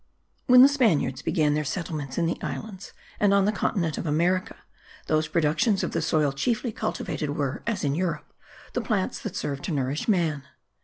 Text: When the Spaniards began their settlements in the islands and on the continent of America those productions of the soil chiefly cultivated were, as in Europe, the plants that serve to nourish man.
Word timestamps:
When 0.47 0.63
the 0.63 0.67
Spaniards 0.67 1.21
began 1.21 1.53
their 1.53 1.63
settlements 1.63 2.17
in 2.17 2.25
the 2.25 2.41
islands 2.41 2.91
and 3.19 3.35
on 3.35 3.45
the 3.45 3.51
continent 3.51 3.99
of 3.99 4.07
America 4.07 4.55
those 5.05 5.27
productions 5.27 5.83
of 5.83 5.91
the 5.91 6.01
soil 6.01 6.31
chiefly 6.31 6.71
cultivated 6.71 7.29
were, 7.37 7.61
as 7.67 7.83
in 7.83 7.93
Europe, 7.93 8.33
the 8.73 8.81
plants 8.81 9.19
that 9.19 9.35
serve 9.35 9.61
to 9.61 9.71
nourish 9.71 10.07
man. 10.07 10.41